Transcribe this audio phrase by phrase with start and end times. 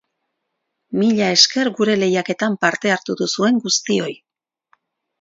[1.01, 4.13] Mila esker gure lehiaketan parte hartu duzuen guztioi!